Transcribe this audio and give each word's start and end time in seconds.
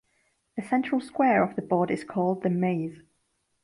The 0.55 0.63
central 0.63 0.99
square 0.99 1.43
of 1.43 1.55
the 1.55 1.61
board 1.61 1.91
is 1.91 2.03
called 2.03 2.41
the 2.41 2.49
maze. 2.49 3.03